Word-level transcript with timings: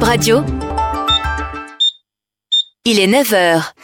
Bib 0.00 0.08
Radio. 0.08 0.40
Il 2.86 2.98
est 2.98 3.06
9h. 3.06 3.74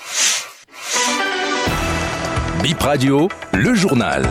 Bip 2.62 2.80
Radio, 2.80 3.28
le 3.52 3.74
journal.« 3.74 4.24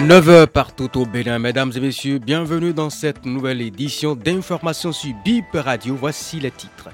9h 0.00 0.48
partout 0.48 0.98
au 0.98 1.06
Bénin, 1.06 1.38
mesdames 1.38 1.70
et 1.76 1.80
messieurs, 1.80 2.18
bienvenue 2.18 2.72
dans 2.72 2.90
cette 2.90 3.24
nouvelle 3.24 3.62
édition 3.62 4.16
d'informations 4.16 4.90
sur 4.90 5.12
BIP 5.24 5.54
Radio. 5.54 5.94
Voici 5.94 6.40
les 6.40 6.50
titres. 6.50 6.88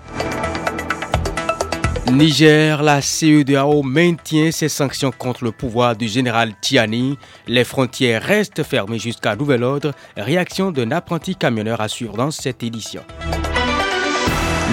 Niger, 2.12 2.82
la 2.82 3.02
CEDAO 3.02 3.82
maintient 3.82 4.50
ses 4.52 4.68
sanctions 4.68 5.10
contre 5.10 5.44
le 5.44 5.50
pouvoir 5.50 5.96
du 5.96 6.06
général 6.08 6.52
Tiani. 6.60 7.18
Les 7.48 7.64
frontières 7.64 8.22
restent 8.22 8.62
fermées 8.62 8.98
jusqu'à 8.98 9.34
nouvel 9.34 9.64
ordre. 9.64 9.92
Réaction 10.16 10.70
d'un 10.70 10.92
apprenti 10.92 11.34
camionneur 11.34 11.80
assure 11.80 12.12
dans 12.12 12.30
cette 12.30 12.62
édition. 12.62 13.02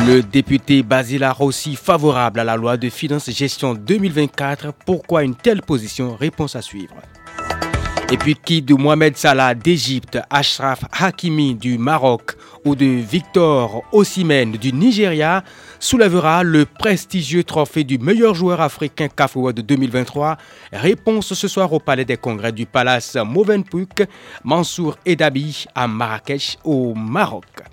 Le 0.07 0.21
député 0.21 0.83
Basile 0.83 1.25
Rossi 1.25 1.75
favorable 1.75 2.39
à 2.39 2.43
la 2.43 2.55
loi 2.55 2.77
de 2.77 2.89
finances 2.89 3.29
gestion 3.31 3.73
2024. 3.73 4.73
Pourquoi 4.85 5.23
une 5.23 5.35
telle 5.35 5.61
position? 5.61 6.15
Réponse 6.15 6.55
à 6.55 6.61
suivre. 6.61 6.95
Et 8.11 8.17
puis 8.17 8.35
qui 8.35 8.61
de 8.61 8.75
Mohamed 8.75 9.17
Salah 9.17 9.55
d'Égypte, 9.55 10.19
Ashraf 10.29 10.81
Hakimi 10.91 11.55
du 11.55 11.77
Maroc 11.77 12.33
ou 12.63 12.75
de 12.75 12.85
Victor 12.85 13.83
Osimhen 13.91 14.51
du 14.51 14.71
Nigeria 14.71 15.43
soulèvera 15.79 16.43
le 16.43 16.65
prestigieux 16.65 17.43
trophée 17.43 17.83
du 17.83 17.97
meilleur 17.97 18.35
joueur 18.35 18.61
africain 18.61 19.07
CAF 19.07 19.35
de 19.37 19.61
2023 19.61 20.37
Réponse 20.71 21.33
ce 21.33 21.47
soir 21.47 21.73
au 21.73 21.79
Palais 21.79 22.05
des 22.05 22.17
Congrès 22.17 22.51
du 22.51 22.65
Palace 22.65 23.15
Movenpick, 23.15 24.03
Mansour 24.43 24.97
Edabi 25.05 25.65
à 25.73 25.87
Marrakech 25.87 26.57
au 26.63 26.93
Maroc. 26.93 27.72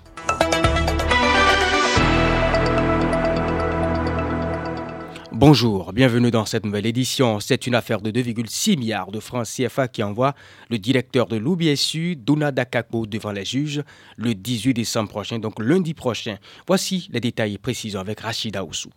Bonjour, 5.33 5.93
bienvenue 5.93 6.29
dans 6.29 6.45
cette 6.45 6.65
nouvelle 6.65 6.85
édition. 6.85 7.39
C'est 7.39 7.65
une 7.65 7.73
affaire 7.73 8.01
de 8.01 8.11
2,6 8.11 8.77
milliards 8.77 9.11
de 9.11 9.21
francs 9.21 9.47
CFA 9.47 9.87
qui 9.87 10.03
envoie 10.03 10.35
le 10.69 10.77
directeur 10.77 11.27
de 11.27 11.37
l'OBSU, 11.37 12.17
Dona 12.17 12.51
Dakako, 12.51 13.05
devant 13.05 13.31
les 13.31 13.45
juges 13.45 13.81
le 14.17 14.35
18 14.35 14.73
décembre 14.73 15.07
prochain, 15.07 15.39
donc 15.39 15.57
lundi 15.59 15.93
prochain. 15.93 16.37
Voici 16.67 17.07
les 17.13 17.21
détails 17.21 17.57
précis 17.57 17.95
avec 17.95 18.19
Rachida 18.19 18.65
Oussou. 18.65 18.89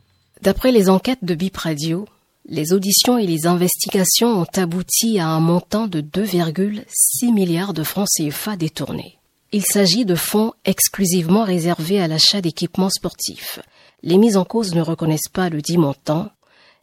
D'après 0.43 0.73
les 0.73 0.91
enquêtes 0.91 1.25
de 1.25 1.37
BIP 1.37 1.57
Radio, 1.57 2.05
les 2.49 2.73
auditions 2.73 3.17
et 3.17 3.29
les 3.29 3.47
investigations 3.47 4.41
ont 4.41 4.47
abouti 4.57 5.21
à 5.21 5.29
un 5.29 5.41
montant 5.41 5.87
de 5.87 6.01
2,6 6.01 7.33
milliards 7.33 7.75
de 7.75 7.85
francs 7.85 8.09
CFA 8.09 8.57
détournés. 8.57 9.19
Il 9.57 9.63
s'agit 9.63 10.05
de 10.05 10.17
fonds 10.17 10.53
exclusivement 10.65 11.45
réservés 11.45 12.01
à 12.01 12.09
l'achat 12.09 12.41
d'équipements 12.41 12.91
sportifs. 12.91 13.61
Les 14.03 14.19
mises 14.19 14.37
en 14.37 14.45
cause 14.45 14.75
ne 14.75 14.81
reconnaissent 14.81 15.31
pas 15.33 15.49
le 15.49 15.63
dit 15.63 15.79
montant. 15.79 16.29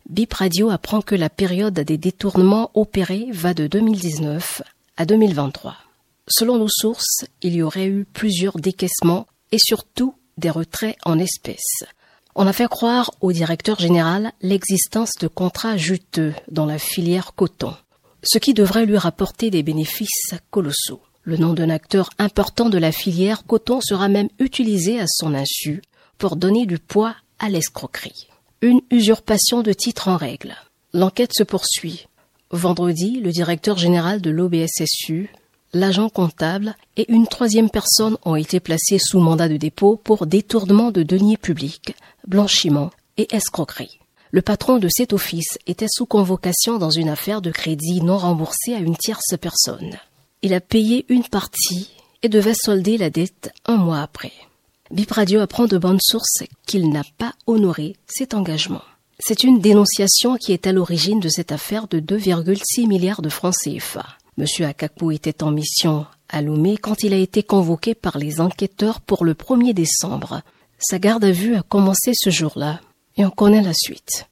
BIP 0.10 0.34
Radio 0.34 0.70
apprend 0.70 1.02
que 1.02 1.14
la 1.14 1.30
période 1.30 1.74
des 1.74 1.98
détournements 1.98 2.72
opérés 2.74 3.28
va 3.34 3.54
de 3.54 3.68
2019 3.68 4.62
à 4.96 5.06
2023. 5.06 5.76
Selon 6.30 6.60
nos 6.60 6.70
sources, 6.70 7.26
il 7.42 7.56
y 7.56 7.62
aurait 7.62 7.88
eu 7.88 8.06
plusieurs 8.06 8.58
décaissements 8.58 9.28
et 9.52 9.60
surtout 9.60 10.16
des 10.38 10.50
retraits 10.50 10.96
en 11.04 11.20
espèces. 11.20 11.84
On 12.36 12.48
a 12.48 12.54
fait 12.54 12.70
croire 12.70 13.12
au 13.20 13.34
directeur 13.34 13.82
général 13.82 14.32
l'existence 14.42 15.16
de 15.20 15.28
contrats 15.28 15.76
juteux 15.76 16.34
dans 16.50 16.66
la 16.66 16.80
filière 16.80 17.34
coton, 17.36 17.76
ce 18.24 18.38
qui 18.38 18.54
devrait 18.54 18.86
lui 18.86 18.98
rapporter 18.98 19.50
des 19.50 19.62
bénéfices 19.62 20.36
colossaux. 20.52 21.02
Le 21.24 21.38
nom 21.38 21.54
d'un 21.54 21.70
acteur 21.70 22.10
important 22.18 22.70
de 22.70 22.80
la 22.80 22.92
filière 22.92 23.46
coton 23.46 23.80
sera 23.80 24.08
même 24.08 24.30
utilisé 24.40 25.00
à 25.00 25.06
son 25.08 25.36
insu 25.36 25.84
pour 26.18 26.36
donner 26.36 26.66
du 26.66 26.80
poids 26.80 27.16
à 27.38 27.50
l'escroquerie. 27.50 28.28
Une 28.62 28.82
usurpation 28.90 29.62
de 29.62 29.72
titre 29.72 30.08
en 30.08 30.18
règle. 30.18 30.56
L'enquête 30.94 31.34
se 31.34 31.44
poursuit. 31.44 32.08
Vendredi, 32.50 33.20
le 33.20 33.31
directeur 33.31 33.78
général 33.78 34.20
de 34.22 34.31
l'OBSSU, 34.31 35.31
l'agent 35.74 36.10
comptable 36.10 36.76
et 36.98 37.12
une 37.12 37.28
troisième 37.28 37.70
personne 37.70 38.18
ont 38.26 38.36
été 38.36 38.60
placés 38.60 39.00
sous 39.00 39.20
mandat 39.20 39.48
de 39.48 39.58
dépôt 39.58 39.98
pour 40.04 40.26
détournement 40.26 40.92
de 40.92 41.04
deniers 41.04 41.38
publics, 41.38 41.96
blanchiment 42.28 42.90
et 43.18 43.28
escroquerie. 43.34 44.00
Le 44.31 44.42
patron 44.42 44.80
de 44.80 44.90
cet 44.90 45.14
office 45.14 45.60
était 45.68 45.88
sous 45.90 46.06
convocation 46.06 46.78
dans 46.78 46.90
une 46.90 47.10
affaire 47.10 47.42
de 47.42 47.52
crédit 47.52 48.02
non 48.02 48.18
remboursé 48.18 48.74
à 48.74 48.80
une 48.80 48.98
tierce 48.98 49.36
personne. 49.40 49.98
Il 50.44 50.56
a 50.56 50.62
payé 50.62 51.06
une 51.09 51.24
partie 51.24 51.91
et 52.24 52.29
devait 52.29 52.56
solder 52.56 52.97
la 52.97 53.12
dette 53.12 53.53
un 53.66 53.78
mois 53.78 54.02
après. 54.02 54.34
Bip 54.90 55.12
Radio 55.12 55.40
apprend 55.40 55.68
de 55.68 55.78
bonnes 55.78 56.02
sources 56.02 56.44
qu'il 56.66 56.90
n'a 56.90 57.03
pas 57.19 57.34
honoré 57.46 57.96
cet 58.07 58.34
engagement. 58.34 58.81
C'est 59.19 59.44
une 59.44 59.59
dénonciation 59.59 60.38
qui 60.38 60.51
est 60.51 60.66
à 60.66 60.72
l'origine 60.72 61.19
de 61.19 61.30
cette 61.30 61.51
affaire 61.51 61.88
de 61.88 62.00
2,6 62.00 62.88
milliards 62.88 63.22
de 63.22 63.30
francs 63.30 63.53
CFA. 63.63 64.06
Monsieur 64.38 64.66
Akakpo 64.66 65.12
était 65.12 65.44
en 65.44 65.51
mission 65.51 66.07
à 66.28 66.41
Lomé 66.41 66.78
quand 66.78 67.03
il 67.03 67.13
a 67.13 67.18
été 67.18 67.44
convoqué 67.44 67.94
par 67.94 68.18
les 68.18 68.41
enquêteurs 68.41 69.00
pour 69.00 69.24
le 69.24 69.35
1er 69.35 69.75
décembre. 69.75 70.41
Sa 70.80 70.97
garde 70.97 71.24
à 71.24 71.31
vue 71.31 71.56
a 71.56 71.62
commencé 71.62 72.13
ce 72.16 72.31
jour-là 72.31 72.81
et 73.16 73.25
on 73.25 73.30
connaît 73.30 73.62
la 73.62 73.74
suite. 73.75 74.25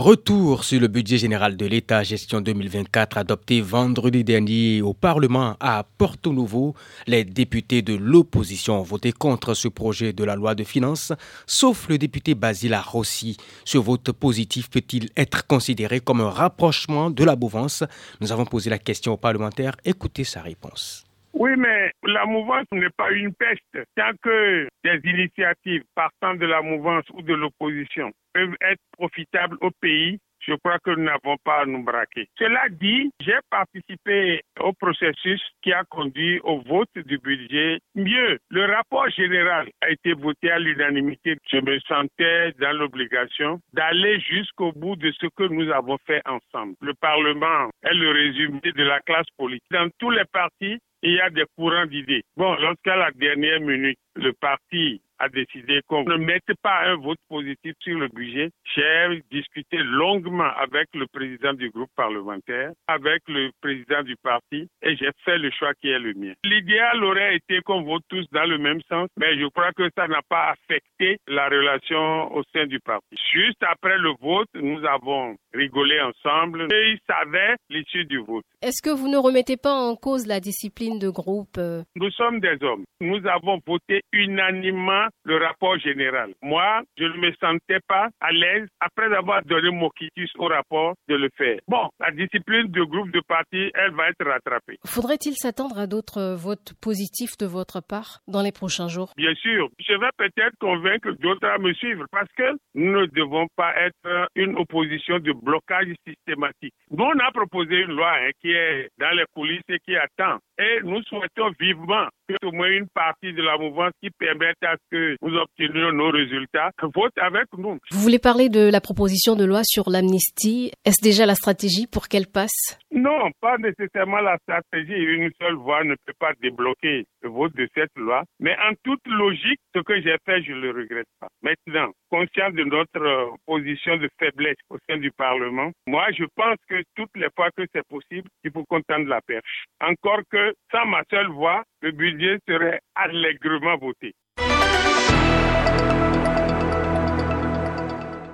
Retour 0.00 0.64
sur 0.64 0.80
le 0.80 0.88
budget 0.88 1.18
général 1.18 1.58
de 1.58 1.66
l'État 1.66 2.02
gestion 2.02 2.40
2024 2.40 3.18
adopté 3.18 3.60
vendredi 3.60 4.24
dernier 4.24 4.80
au 4.80 4.94
Parlement 4.94 5.58
à 5.60 5.84
Porto 5.98 6.32
Novo. 6.32 6.74
Les 7.06 7.22
députés 7.22 7.82
de 7.82 7.98
l'opposition 7.98 8.80
ont 8.80 8.82
voté 8.82 9.12
contre 9.12 9.52
ce 9.52 9.68
projet 9.68 10.14
de 10.14 10.24
la 10.24 10.36
loi 10.36 10.54
de 10.54 10.64
finances, 10.64 11.12
sauf 11.46 11.86
le 11.90 11.98
député 11.98 12.34
Basile 12.34 12.80
Rossi. 12.82 13.36
Ce 13.66 13.76
vote 13.76 14.10
positif 14.12 14.70
peut-il 14.70 15.10
être 15.18 15.46
considéré 15.46 16.00
comme 16.00 16.22
un 16.22 16.30
rapprochement 16.30 17.10
de 17.10 17.22
la 17.22 17.36
bouvance 17.36 17.84
Nous 18.22 18.32
avons 18.32 18.46
posé 18.46 18.70
la 18.70 18.78
question 18.78 19.12
aux 19.12 19.18
parlementaires. 19.18 19.76
Écoutez 19.84 20.24
sa 20.24 20.40
réponse. 20.40 21.04
Oui, 21.34 21.52
mais 21.56 21.92
la 22.04 22.24
mouvance 22.24 22.66
n'est 22.72 22.90
pas 22.96 23.12
une 23.12 23.32
peste. 23.34 23.86
Tant 23.96 24.12
que 24.22 24.66
des 24.82 25.00
initiatives 25.04 25.84
partant 25.94 26.34
de 26.34 26.46
la 26.46 26.60
mouvance 26.60 27.04
ou 27.12 27.22
de 27.22 27.34
l'opposition 27.34 28.10
peuvent 28.32 28.56
être 28.60 28.80
profitables 29.20 29.56
au 29.60 29.70
pays, 29.80 30.18
je 30.40 30.54
crois 30.54 30.78
que 30.78 30.90
nous 30.90 31.04
n'avons 31.04 31.36
pas 31.44 31.62
à 31.62 31.66
nous 31.66 31.82
braquer. 31.82 32.26
Cela 32.38 32.68
dit, 32.70 33.10
j'ai 33.20 33.38
participé 33.50 34.40
au 34.58 34.72
processus 34.72 35.40
qui 35.62 35.72
a 35.72 35.84
conduit 35.84 36.40
au 36.40 36.60
vote 36.60 36.88
du 36.94 37.18
budget. 37.18 37.78
Mieux, 37.94 38.38
le 38.48 38.64
rapport 38.64 39.08
général 39.10 39.68
a 39.82 39.90
été 39.90 40.14
voté 40.14 40.50
à 40.50 40.58
l'unanimité. 40.58 41.36
Je 41.52 41.58
me 41.58 41.78
sentais 41.80 42.52
dans 42.58 42.72
l'obligation 42.72 43.60
d'aller 43.74 44.18
jusqu'au 44.20 44.72
bout 44.72 44.96
de 44.96 45.12
ce 45.20 45.26
que 45.36 45.44
nous 45.44 45.70
avons 45.70 45.98
fait 46.06 46.22
ensemble. 46.26 46.74
Le 46.80 46.94
Parlement 46.94 47.68
est 47.82 47.94
le 47.94 48.10
résumé 48.10 48.60
de 48.64 48.82
la 48.82 49.00
classe 49.00 49.28
politique. 49.36 49.62
Dans 49.70 49.90
tous 49.98 50.10
les 50.10 50.24
partis, 50.32 50.78
il 51.02 51.12
y 51.12 51.20
a 51.20 51.30
des 51.30 51.44
courants 51.56 51.86
d'idées. 51.86 52.22
Bon, 52.36 52.54
lorsqu'à 52.56 52.96
la 52.96 53.10
dernière 53.12 53.60
minute, 53.60 53.98
le 54.16 54.32
parti 54.32 55.00
a 55.20 55.28
décidé 55.28 55.80
qu'on 55.86 56.04
ne 56.04 56.16
mette 56.16 56.50
pas 56.62 56.80
un 56.86 56.96
vote 56.96 57.18
positif 57.28 57.74
sur 57.80 57.98
le 57.98 58.08
budget. 58.08 58.50
J'ai 58.74 59.22
discuté 59.30 59.76
longuement 59.78 60.50
avec 60.58 60.88
le 60.94 61.06
président 61.06 61.52
du 61.52 61.70
groupe 61.70 61.90
parlementaire, 61.94 62.72
avec 62.88 63.22
le 63.28 63.50
président 63.60 64.02
du 64.02 64.16
parti, 64.16 64.66
et 64.82 64.96
j'ai 64.96 65.10
fait 65.24 65.38
le 65.38 65.50
choix 65.50 65.74
qui 65.74 65.88
est 65.88 65.98
le 65.98 66.14
mien. 66.14 66.32
L'idéal 66.44 67.04
aurait 67.04 67.36
été 67.36 67.60
qu'on 67.60 67.82
vote 67.82 68.02
tous 68.08 68.26
dans 68.32 68.46
le 68.48 68.58
même 68.58 68.80
sens, 68.88 69.08
mais 69.18 69.38
je 69.38 69.46
crois 69.48 69.72
que 69.72 69.88
ça 69.96 70.08
n'a 70.08 70.22
pas 70.28 70.52
affecté 70.54 71.18
la 71.28 71.48
relation 71.48 72.34
au 72.34 72.42
sein 72.52 72.66
du 72.66 72.80
parti. 72.80 73.16
Juste 73.32 73.62
après 73.62 73.98
le 73.98 74.12
vote, 74.20 74.48
nous 74.54 74.84
avons 74.86 75.36
rigolé 75.52 76.00
ensemble 76.00 76.62
et 76.72 76.92
ils 76.92 77.00
savaient 77.06 77.56
l'issue 77.68 78.04
du 78.06 78.18
vote. 78.18 78.44
Est-ce 78.62 78.82
que 78.82 78.90
vous 78.90 79.08
ne 79.08 79.16
remettez 79.18 79.56
pas 79.56 79.74
en 79.74 79.96
cause 79.96 80.26
la 80.26 80.40
discipline 80.40 80.98
de 80.98 81.08
groupe 81.08 81.58
euh? 81.58 81.82
Nous 81.96 82.10
sommes 82.12 82.40
des 82.40 82.56
hommes. 82.62 82.84
Nous 83.00 83.20
avons 83.26 83.60
voté 83.66 84.00
unanimement 84.12 85.06
le 85.24 85.36
rapport 85.36 85.78
général. 85.78 86.32
Moi, 86.42 86.82
je 86.96 87.04
ne 87.04 87.16
me 87.18 87.32
sentais 87.40 87.80
pas 87.86 88.08
à 88.20 88.32
l'aise, 88.32 88.68
après 88.80 89.12
avoir 89.14 89.42
donné 89.44 89.70
mon 89.70 89.90
quitus 89.90 90.30
au 90.38 90.46
rapport, 90.46 90.94
de 91.08 91.14
le 91.14 91.28
faire. 91.36 91.58
Bon, 91.68 91.88
la 91.98 92.10
discipline 92.10 92.68
de 92.68 92.82
groupe 92.82 93.10
de 93.10 93.20
parti, 93.20 93.70
elle 93.74 93.92
va 93.92 94.08
être 94.08 94.24
rattrapée. 94.24 94.78
Faudrait-il 94.86 95.34
s'attendre 95.34 95.78
à 95.78 95.86
d'autres 95.86 96.34
votes 96.34 96.74
positifs 96.80 97.36
de 97.38 97.46
votre 97.46 97.80
part 97.80 98.20
dans 98.26 98.42
les 98.42 98.52
prochains 98.52 98.88
jours? 98.88 99.12
Bien 99.16 99.34
sûr. 99.34 99.68
Je 99.78 99.94
vais 99.94 100.10
peut-être 100.16 100.56
convaincre 100.60 101.10
d'autres 101.20 101.46
à 101.46 101.58
me 101.58 101.72
suivre 101.74 102.06
parce 102.10 102.30
que 102.36 102.56
nous 102.74 103.00
ne 103.00 103.06
devons 103.06 103.46
pas 103.56 103.74
être 103.76 104.28
une 104.34 104.56
opposition 104.56 105.18
de 105.18 105.32
blocage 105.32 105.88
systématique. 106.06 106.74
Nous, 106.90 107.04
on 107.04 107.18
a 107.18 107.30
proposé 107.32 107.80
une 107.80 107.92
loi 107.92 108.12
hein, 108.12 108.30
qui 108.40 108.50
est 108.50 108.88
dans 108.98 109.10
les 109.16 109.24
coulisses 109.34 109.62
et 109.68 109.78
qui 109.80 109.96
attend. 109.96 110.38
Et 110.58 110.80
nous 110.82 111.02
souhaitons 111.04 111.50
vivement 111.58 112.06
au 112.44 112.52
moins 112.52 112.70
une 112.70 112.88
partie 112.88 113.32
de 113.32 113.42
la 113.42 113.58
mouvance 113.58 113.92
qui 114.02 114.10
permette 114.10 114.56
à 114.62 114.76
ce 114.76 114.90
que 114.90 115.16
nous 115.22 115.36
obtenions 115.36 115.92
nos 115.92 116.10
résultats, 116.10 116.70
vote 116.94 117.12
avec 117.16 117.46
nous. 117.56 117.78
Vous 117.90 118.00
voulez 118.00 118.18
parler 118.18 118.48
de 118.48 118.70
la 118.70 118.80
proposition 118.80 119.36
de 119.36 119.44
loi 119.44 119.62
sur 119.64 119.90
l'amnistie. 119.90 120.72
Est-ce 120.84 121.02
déjà 121.02 121.26
la 121.26 121.34
stratégie 121.34 121.86
pour 121.86 122.08
qu'elle 122.08 122.26
passe? 122.26 122.78
Non, 122.92 123.30
pas 123.40 123.56
nécessairement 123.58 124.20
la 124.20 124.36
stratégie. 124.38 124.92
Une 124.92 125.30
seule 125.40 125.54
voix 125.54 125.84
ne 125.84 125.94
peut 126.06 126.14
pas 126.18 126.32
débloquer 126.42 127.06
le 127.22 127.28
vote 127.28 127.54
de 127.54 127.68
cette 127.74 127.96
loi. 127.96 128.24
Mais 128.40 128.56
en 128.56 128.72
toute 128.82 129.06
logique, 129.06 129.60
ce 129.74 129.80
que 129.80 130.00
j'ai 130.00 130.16
fait, 130.24 130.42
je 130.42 130.52
ne 130.52 130.60
le 130.60 130.70
regrette 130.70 131.06
pas. 131.20 131.28
Maintenant, 131.42 131.92
conscient 132.10 132.50
de 132.50 132.64
notre 132.64 133.00
euh, 133.00 133.26
position 133.46 133.96
de 133.96 134.08
faiblesse 134.18 134.56
au 134.70 134.76
sein 134.88 134.98
du 134.98 135.10
Parlement, 135.12 135.70
moi, 135.86 136.06
je 136.16 136.24
pense 136.34 136.56
que 136.68 136.82
toutes 136.96 137.16
les 137.16 137.28
fois 137.36 137.50
que 137.56 137.62
c'est 137.72 137.86
possible, 137.88 138.28
il 138.44 138.50
faut 138.50 138.64
qu'on 138.64 138.82
tende 138.82 139.06
la 139.06 139.20
perche. 139.20 139.64
Encore 139.80 140.20
que, 140.30 140.54
sans 140.72 140.86
ma 140.86 141.02
seule 141.10 141.28
voix, 141.28 141.62
le 141.82 141.92
budget 141.92 142.38
serait 142.48 142.80
allègrement 142.94 143.76
voté. 143.78 144.14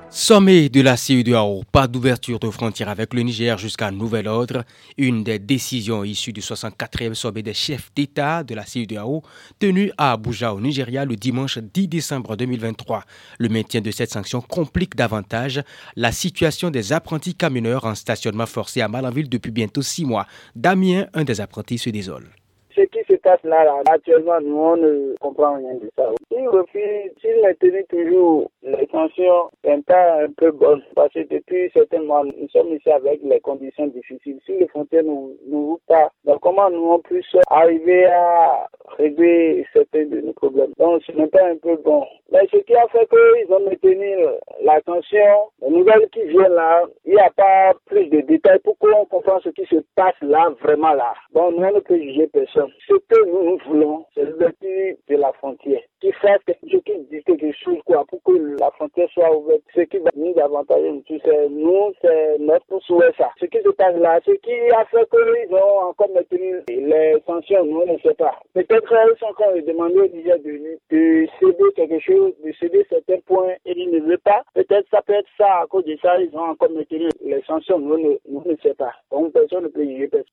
Sommet 0.08 0.70
de 0.70 0.80
la 0.80 0.96
CEDEAO, 0.96 1.64
pas 1.70 1.86
d'ouverture 1.86 2.38
de 2.38 2.48
frontières 2.48 2.88
avec 2.88 3.12
le 3.12 3.20
Niger 3.20 3.58
jusqu'à 3.58 3.90
nouvel 3.90 4.28
ordre. 4.28 4.64
Une 4.96 5.22
des 5.22 5.38
décisions 5.38 6.04
issues 6.04 6.32
du 6.32 6.40
64e 6.40 7.12
sommet 7.12 7.42
des 7.42 7.52
chefs 7.52 7.90
d'État 7.94 8.42
de 8.42 8.54
la 8.54 8.64
CEDEAO 8.64 9.22
tenu 9.58 9.92
à 9.98 10.12
Abuja 10.12 10.54
au 10.54 10.60
Nigeria 10.60 11.04
le 11.04 11.16
dimanche 11.16 11.58
10 11.58 11.88
décembre 11.88 12.34
2023. 12.34 13.04
Le 13.38 13.48
maintien 13.50 13.82
de 13.82 13.90
cette 13.90 14.10
sanction 14.10 14.40
complique 14.40 14.96
davantage 14.96 15.62
la 15.96 16.12
situation 16.12 16.70
des 16.70 16.94
apprentis 16.94 17.34
camionneurs 17.34 17.84
en 17.84 17.94
stationnement 17.94 18.46
forcé 18.46 18.80
à 18.80 18.88
Malanville 18.88 19.28
depuis 19.28 19.50
bientôt 19.50 19.82
six 19.82 20.06
mois. 20.06 20.26
Damien, 20.54 21.08
un 21.12 21.24
des 21.24 21.42
apprentis, 21.42 21.76
se 21.78 21.90
désole 21.90 22.30
ce 22.76 22.82
qui 22.82 22.98
se 23.08 23.16
passe 23.16 23.42
là, 23.42 23.64
là, 23.64 23.80
actuellement, 23.90 24.40
nous, 24.40 24.56
on 24.56 24.76
ne 24.76 25.14
comprend 25.20 25.56
rien 25.56 25.74
de 25.74 25.90
ça. 25.96 26.10
S'il 26.30 26.48
refuse, 26.48 27.10
s'il 27.20 27.40
maintenu 27.42 27.84
toujours 27.88 28.50
les 28.62 28.86
sanctions, 28.92 29.50
c'est 29.64 29.84
pas 29.86 30.22
un 30.22 30.30
peu 30.36 30.50
bon, 30.50 30.80
parce 30.94 31.12
que 31.12 31.20
depuis 31.20 31.70
certains 31.72 32.02
mois, 32.02 32.24
nous 32.24 32.48
sommes 32.50 32.74
ici 32.74 32.90
avec 32.90 33.20
les 33.22 33.40
conditions 33.40 33.86
difficiles. 33.86 34.38
Si 34.44 34.52
les 34.58 34.68
frontières 34.68 35.04
nous, 35.04 35.36
ouvrent 35.50 35.80
pas, 35.88 36.10
donc 36.24 36.40
comment 36.40 36.68
nous 36.70 36.92
on 36.92 36.98
puisse 37.00 37.24
arriver 37.50 38.04
à 38.06 38.68
régler 38.98 39.66
certains 39.72 40.04
de 40.06 40.20
nos 40.20 40.32
problèmes? 40.34 40.72
Donc, 40.78 41.02
ce 41.06 41.12
n'est 41.12 41.28
pas 41.28 41.46
un 41.48 41.56
peu 41.56 41.76
bon. 41.76 42.04
Mais 42.32 42.40
ce 42.50 42.56
qui 42.58 42.74
a 42.74 42.86
fait 42.88 43.08
qu'ils 43.08 43.52
ont 43.54 43.60
maintenu 43.60 44.16
la 44.62 44.80
tension, 44.80 45.50
les 45.62 45.70
nouvelles 45.70 46.08
qui 46.10 46.22
viennent 46.24 46.54
là, 46.54 46.82
il 47.04 47.14
n'y 47.14 47.20
a 47.20 47.30
pas 47.30 47.72
plus 47.86 48.06
de 48.08 48.20
détails. 48.22 48.58
Pourquoi 48.64 48.90
on 49.00 49.04
comprend 49.04 49.38
ce 49.40 49.50
qui 49.50 49.64
se 49.66 49.76
passe 49.94 50.14
là, 50.22 50.50
vraiment 50.60 50.92
là. 50.94 51.14
Bon, 51.32 51.52
nous, 51.52 51.64
on 51.64 51.72
ne 51.72 51.80
peut 51.80 51.96
juger 51.98 52.26
personne. 52.28 52.70
Ce 52.88 52.94
que 52.94 53.24
nous 53.26 53.58
voulons, 53.66 54.04
c'est 54.14 54.24
l'ouverture 54.24 54.96
de 55.08 55.16
la 55.16 55.32
frontière. 55.34 55.80
Qui 56.00 56.12
fasse 56.12 56.42
quelque 56.46 56.70
chose, 56.70 56.82
qui 56.84 56.98
dit 57.10 57.22
quelque 57.24 57.52
chose, 57.52 57.78
quoi, 57.86 58.04
pour 58.08 58.22
que 58.24 58.56
la 58.60 58.70
frontière 58.72 59.08
soit 59.12 59.34
ouverte. 59.36 59.62
Ce 59.74 59.80
qui 59.82 59.98
va 59.98 60.10
nous 60.16 60.34
avantager, 60.42 61.02
c'est 61.08 61.48
nous, 61.48 61.92
c'est 62.02 62.38
notre 62.38 62.80
souhait, 62.82 63.12
ça. 63.16 63.30
Ce 63.40 63.46
qui 63.46 63.58
se 63.58 63.70
passe 63.70 63.96
là, 63.96 64.18
ce 64.26 64.32
qui 64.32 64.52
a 64.76 64.84
fait 64.86 65.08
qu'ils 65.10 65.54
ont 65.54 65.88
encore 65.88 66.10
maintenu 66.14 66.62
les 66.68 67.14
sanctions, 67.26 67.64
nous, 67.64 67.82
on 67.86 67.92
ne 67.92 67.98
sait 67.98 68.14
pas. 68.14 68.34
Peut-être 68.52 68.86
qu'ils 68.88 69.18
sont 69.18 69.26
encore 69.26 69.52
demandé 69.66 70.10
Niger 70.12 70.38
de, 70.38 70.78
de 70.90 71.26
céder 71.40 71.72
quelque 71.76 71.98
chose, 72.00 72.15
de 72.16 72.52
céder 72.58 72.86
certains 72.88 73.20
points, 73.26 73.54
et 73.64 73.74
ils 73.76 73.90
ne 73.90 74.00
veulent 74.00 74.18
pas. 74.18 74.42
Peut-être 74.54 74.86
ça 74.90 75.02
peut 75.02 75.14
être 75.14 75.28
ça, 75.36 75.60
à 75.62 75.66
cause 75.66 75.84
de 75.84 75.96
ça, 76.02 76.20
ils 76.20 76.34
ont 76.36 76.50
encore 76.50 76.70
maintenu 76.70 77.08
les 77.24 77.42
sanctions, 77.46 77.78
nous, 77.78 77.98
nous, 77.98 78.18
nous 78.28 78.42
ne 78.44 78.56
savons 78.62 78.74
pas. 78.74 78.92
Donc, 79.10 79.32
personne 79.32 79.64
ne 79.64 79.68
peut 79.68 79.84
juger 79.84 80.08
personne. 80.08 80.26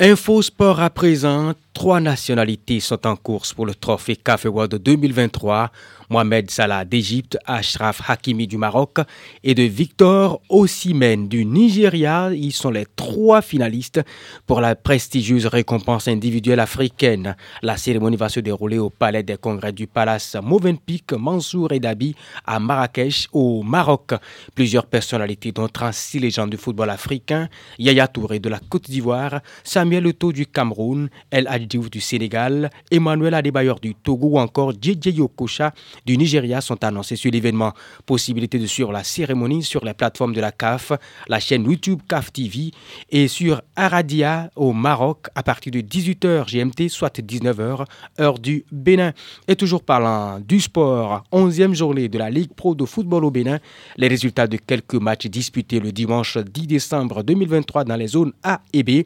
Info 0.00 0.42
Sport 0.42 0.80
à 0.80 0.90
présent, 0.90 1.52
trois 1.82 1.98
nationalités 1.98 2.78
sont 2.78 3.08
en 3.08 3.16
course 3.16 3.54
pour 3.54 3.66
le 3.66 3.74
trophée 3.74 4.14
Café 4.14 4.46
World 4.46 4.76
2023. 4.76 5.72
Mohamed 6.12 6.50
Salah 6.50 6.84
d'Égypte, 6.84 7.38
Ashraf 7.46 8.02
Hakimi 8.06 8.46
du 8.46 8.58
Maroc 8.58 8.98
et 9.42 9.54
de 9.54 9.62
Victor 9.62 10.42
Osimhen 10.50 11.26
du 11.26 11.46
Nigeria. 11.46 12.30
Ils 12.34 12.52
sont 12.52 12.68
les 12.70 12.84
trois 12.96 13.40
finalistes 13.40 14.02
pour 14.46 14.60
la 14.60 14.74
prestigieuse 14.76 15.46
récompense 15.46 16.08
individuelle 16.08 16.60
africaine. 16.60 17.34
La 17.62 17.78
cérémonie 17.78 18.16
va 18.18 18.28
se 18.28 18.40
dérouler 18.40 18.78
au 18.78 18.90
Palais 18.90 19.22
des 19.22 19.38
Congrès 19.38 19.72
du 19.72 19.86
Palace 19.86 20.36
Movenpick 20.42 21.12
Mansour 21.14 21.72
Edabi 21.72 22.14
à 22.44 22.60
Marrakech 22.60 23.28
au 23.32 23.62
Maroc. 23.62 24.10
Plusieurs 24.54 24.84
personnalités 24.84 25.50
dont 25.50 25.66
36 25.66 26.20
légendes 26.20 26.50
du 26.50 26.58
football 26.58 26.90
africain, 26.90 27.48
Yaya 27.78 28.06
Touré 28.06 28.38
de 28.38 28.50
la 28.50 28.60
Côte 28.60 28.90
d'Ivoire, 28.90 29.40
Samuel 29.64 30.06
Eto'o 30.08 30.30
du 30.30 30.44
Cameroun, 30.44 31.08
El 31.30 31.48
Du 31.78 32.00
Sénégal, 32.00 32.70
Emmanuel 32.90 33.32
Adebayor 33.34 33.80
du 33.80 33.94
Togo 33.94 34.30
ou 34.32 34.38
encore 34.38 34.72
Djedje 34.78 35.06
Yokocha 35.16 35.72
du 36.04 36.18
Nigeria 36.18 36.60
sont 36.60 36.82
annoncés 36.84 37.16
sur 37.16 37.30
l'événement. 37.30 37.72
Possibilité 38.04 38.58
de 38.58 38.66
suivre 38.66 38.92
la 38.92 39.04
cérémonie 39.04 39.62
sur 39.62 39.84
les 39.84 39.94
plateformes 39.94 40.34
de 40.34 40.40
la 40.40 40.52
CAF, 40.52 40.92
la 41.28 41.40
chaîne 41.40 41.64
YouTube 41.64 42.00
CAF 42.08 42.32
TV 42.32 42.72
et 43.10 43.26
sur 43.28 43.62
Aradia 43.74 44.50
au 44.54 44.72
Maroc 44.72 45.26
à 45.34 45.42
partir 45.42 45.72
de 45.72 45.80
18h 45.80 46.46
GMT, 46.52 46.88
soit 46.90 47.18
19h, 47.18 47.86
heure 48.20 48.38
du 48.38 48.64
Bénin. 48.70 49.12
Et 49.48 49.56
toujours 49.56 49.82
parlant 49.82 50.40
du 50.40 50.60
sport, 50.60 51.24
11e 51.32 51.74
journée 51.74 52.08
de 52.08 52.18
la 52.18 52.28
Ligue 52.28 52.52
Pro 52.54 52.74
de 52.74 52.84
football 52.84 53.24
au 53.24 53.30
Bénin, 53.30 53.58
les 53.96 54.08
résultats 54.08 54.46
de 54.46 54.58
quelques 54.58 54.94
matchs 54.94 55.26
disputés 55.26 55.80
le 55.80 55.92
dimanche 55.92 56.36
10 56.36 56.66
décembre 56.66 57.22
2023 57.22 57.84
dans 57.84 57.96
les 57.96 58.08
zones 58.08 58.32
A 58.42 58.60
et 58.72 58.82
B. 58.82 59.04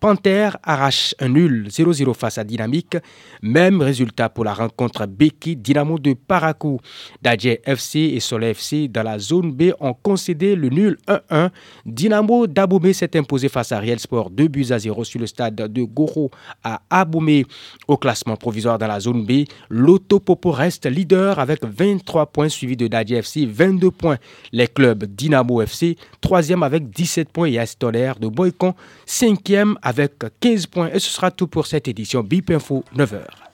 Panther 0.00 0.50
arrache 0.62 1.14
un 1.20 1.28
nul 1.28 1.68
0-0 2.04 2.14
face 2.14 2.38
à 2.38 2.44
Dynamique. 2.44 2.96
Même 3.42 3.82
résultat 3.82 4.28
pour 4.28 4.44
la 4.44 4.54
rencontre 4.54 5.06
Beki 5.06 5.56
Dynamo 5.56 5.98
de 5.98 6.14
Parakou. 6.14 6.80
Dadje 7.22 7.58
FC 7.64 7.98
et 8.14 8.20
Soleil 8.20 8.50
FC 8.50 8.88
dans 8.88 9.02
la 9.02 9.18
zone 9.18 9.52
B 9.52 9.72
ont 9.80 9.94
concédé 9.94 10.54
le 10.56 10.68
nul 10.68 10.98
1-1. 11.08 11.50
Dynamo 11.84 12.46
d'Aboumé 12.46 12.92
s'est 12.92 13.16
imposé 13.16 13.48
face 13.48 13.72
à 13.72 13.78
Riel 13.78 13.98
Sport 13.98 14.30
2 14.30 14.48
buts 14.48 14.66
à 14.70 14.78
0 14.78 15.04
sur 15.04 15.20
le 15.20 15.26
stade 15.26 15.54
de 15.54 15.82
Goro 15.82 16.30
à 16.62 16.82
Aboumé. 16.90 17.44
Au 17.88 17.96
classement 17.96 18.36
provisoire 18.36 18.78
dans 18.78 18.86
la 18.86 19.00
zone 19.00 19.24
B, 19.24 19.44
Loto 19.70 20.20
Popo 20.20 20.50
reste 20.50 20.86
leader 20.86 21.38
avec 21.38 21.64
23 21.64 22.26
points 22.26 22.48
suivi 22.48 22.76
de 22.76 22.86
Dadje 22.88 23.12
FC 23.12 23.46
22 23.46 23.90
points. 23.90 24.18
Les 24.52 24.68
clubs 24.68 25.04
Dynamo 25.04 25.62
FC 25.62 25.96
3e 26.22 26.64
avec 26.64 26.90
17 26.90 27.30
points 27.30 27.48
et 27.48 27.58
Astolaire 27.58 28.18
de 28.18 28.28
Boycon 28.28 28.74
5e 29.06 29.74
avec 29.82 30.12
15 30.40 30.66
points. 30.66 30.90
Et 30.92 30.98
ce 30.98 31.10
sera 31.10 31.30
tout 31.30 31.46
pour 31.46 31.66
édition 31.88 32.22
BIP 32.22 32.50
Info 32.50 32.84
9h. 32.96 33.45